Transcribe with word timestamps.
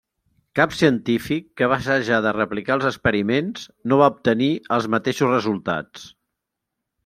Cap 0.59 0.71
científic 0.77 1.45
que 1.61 1.67
va 1.73 1.77
assajar 1.83 2.19
de 2.27 2.33
replicar 2.39 2.75
els 2.79 2.89
experiments, 2.93 3.69
no 3.93 4.01
va 4.03 4.11
obtenir 4.17 4.51
els 4.79 4.91
mateixos 4.97 5.33
resultats. 5.37 6.13